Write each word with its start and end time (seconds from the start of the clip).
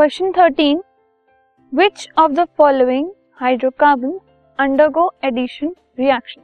Question 0.00 0.32
thirteen 0.32 0.82
which 1.74 2.08
of 2.18 2.32
the 2.32 2.44
following 2.44 3.10
hydrocarbon 3.36 4.20
undergo 4.58 5.14
addition 5.24 5.74
reaction 5.98 6.42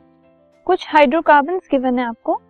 कुछ 0.67 0.89
hydrocarbon 0.89 1.59
given 1.59 1.99
है 1.99 2.05
आपको। 2.05 2.41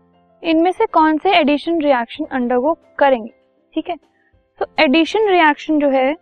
इनमें 0.43 0.73
से 0.73 0.87
कौन 0.87 1.19
से 1.19 1.31
एडिशन 1.31 1.81
रिएक्शन 1.81 2.25
अंडरगो 2.25 2.79
करेंगे? 2.99 3.33
ठीक 3.75 3.89
है? 3.89 3.97
तो 4.59 4.67
एडिशन 4.79 5.29
रिएक्शन 5.29 5.81
जो 5.81 5.91
है, 5.91 6.17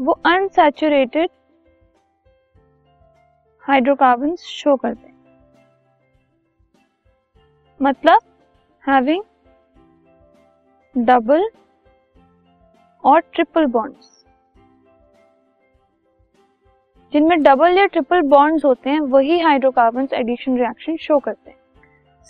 वो 0.00 0.12
अनसेचुरेटेड 0.12 1.30
हाइड्रोकार्बन 3.60 4.36
शो 4.36 4.76
करते 4.76 5.08
हैं। 5.08 5.18
मतलब 7.82 8.20
हैविंग 8.88 9.22
डबल 10.96 11.50
और 13.04 13.20
ट्रिपल 13.34 13.66
बॉन्ड्स 13.66 14.16
जिनमें 17.12 17.42
डबल 17.42 17.78
या 17.78 17.84
ट्रिपल 17.86 18.20
बॉन्ड्स 18.28 18.64
होते 18.64 18.90
हैं 18.90 19.00
वही 19.12 19.38
हाइड्रोकार्बन 19.40 20.08
एडिशन 20.14 20.56
रिएक्शन 20.58 20.96
शो 21.00 21.18
करते 21.18 21.50
हैं। 21.50 21.56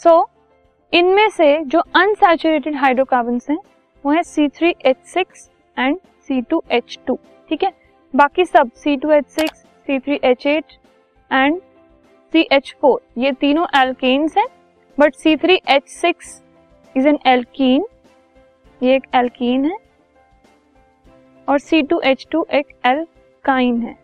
सो 0.01 0.11
so, 0.11 0.29
इनमें 0.93 1.29
से 1.29 1.57
जो 1.65 1.81
अनसैचुरेटेड 1.97 2.77
हाइड्रोकार्बन 2.77 3.39
हैं 3.49 3.59
वो 4.05 4.13
है 4.13 4.23
C 4.25 4.49
three 4.49 4.75
H 4.87 4.97
six 5.07 5.49
and 5.77 5.99
C 6.29 6.41
two 6.43 6.63
H 6.73 6.99
two 7.07 7.19
ठीक 7.51 7.63
है? 7.65 7.73
बाकी 8.15 8.45
सब 8.45 8.71
C 8.75 8.97
two 8.97 9.11
H 9.11 9.27
six 9.31 9.59
C 9.89 9.99
three 9.99 10.21
H 10.25 10.47
eight 10.47 10.73
and 11.31 11.61
C 12.33 12.47
H 12.53 12.75
four 12.81 13.01
ये 13.19 13.33
तीनों 13.41 13.67
एल्केन्स 13.77 14.37
हैं 14.39 14.47
but 14.99 15.15
C 15.15 15.37
three 15.37 15.59
H 15.71 15.89
six 15.91 16.41
is 16.95 17.09
an 17.09 17.19
alkene 17.27 17.85
ये 18.81 18.95
एक 18.97 19.07
एल्कीन 19.15 19.65
है। 19.65 19.77
और 21.49 21.59
सी 21.59 21.83
टू 21.83 22.01
एच 22.01 22.27
टू 22.31 22.47
एक 22.53 22.67
एल्काइन 22.87 23.81
है। 23.83 23.95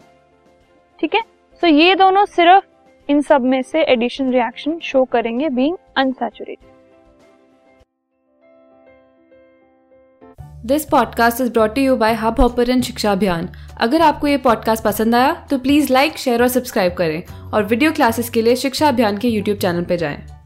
ठीक 1.00 1.14
है? 1.14 1.20
सो 1.62 1.66
ये 1.66 1.94
दोनों 1.94 2.24
सिर्फ़ 2.24 2.64
इन 3.08 3.20
सब 3.20 3.40
में 3.40 3.62
से 3.62 3.82
एडिशन 3.82 4.30
रिएक्शन 4.32 4.78
शो 4.78 5.04
करेंगे 5.04 5.48
being 5.48 5.76
unsaturated 5.96 6.72
this 10.66 10.84
podcast 10.84 11.40
is 11.40 11.52
brought 11.52 11.78
you 11.78 11.96
by 11.96 12.14
Hubhopper 12.40 12.80
Shiksha 12.80 13.12
Abhiyan 13.12 13.48
अगर 13.80 14.02
आपको 14.02 14.26
ये 14.26 14.36
पॉडकास्ट 14.36 14.84
पसंद 14.84 15.14
आया 15.14 15.32
तो 15.50 15.58
प्लीज़ 15.58 15.92
लाइक 15.92 16.18
शेयर 16.18 16.42
और 16.42 16.48
सब्सक्राइब 16.48 16.94
करें। 16.94 17.22
और 17.52 17.64
वीडियो 17.64 17.92
क्लासेस 17.92 18.30
के 18.30 18.42
लिए 18.42 18.56
शिक्षा 18.56 18.88
अभियान 18.88 19.18
के 19.18 19.28
यूट्यूब 19.28 19.58
चैनल 19.58 19.84
पर 19.84 19.96
जाएँ। 19.96 20.43